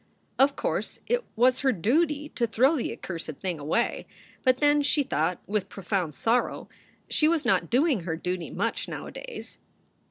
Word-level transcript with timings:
Of 0.39 0.55
course 0.55 0.99
it 1.05 1.23
was 1.35 1.59
her 1.59 1.71
duty 1.71 2.29
to 2.29 2.47
throw 2.47 2.75
the 2.75 2.91
accursed 2.91 3.33
thing 3.39 3.59
away; 3.59 4.07
but 4.41 4.57
then, 4.57 4.81
she 4.81 5.03
thought 5.03 5.39
with 5.45 5.69
profound 5.69 6.15
sorrow, 6.15 6.67
she 7.07 7.27
was 7.27 7.45
not 7.45 7.69
doing 7.69 7.99
her 7.99 8.15
duty 8.15 8.49
much 8.49 8.87
nowadays. 8.87 9.59